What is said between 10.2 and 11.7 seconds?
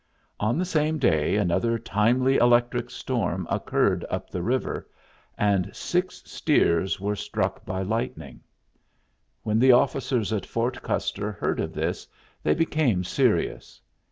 at Fort Custer heard